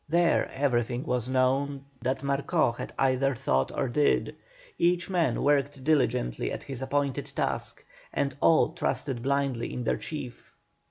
[0.09, 4.35] There everything was known that Marcó either thought or did,
[4.79, 10.55] each man worked diligently at his appointed task, and all trusted blindly in their chief.